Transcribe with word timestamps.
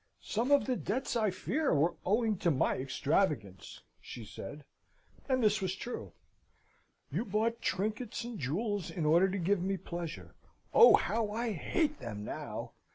"Some 0.23 0.49
of 0.49 0.65
the 0.65 0.75
debts, 0.75 1.15
I 1.15 1.29
fear, 1.29 1.75
were 1.75 1.93
owing 2.07 2.35
to 2.39 2.49
my 2.49 2.77
extravagance!" 2.77 3.83
she 4.01 4.25
said 4.25 4.65
(and 5.29 5.43
this 5.43 5.61
was 5.61 5.75
true). 5.75 6.13
"You 7.11 7.23
bought 7.23 7.61
trinkets 7.61 8.23
and 8.23 8.39
jewels 8.39 8.89
in 8.89 9.05
order 9.05 9.29
to 9.29 9.37
give 9.37 9.61
me 9.61 9.77
pleasure. 9.77 10.33
Oh, 10.73 10.95
how 10.95 11.29
I 11.29 11.51
hate 11.51 11.99
them 11.99 12.25
now! 12.25 12.71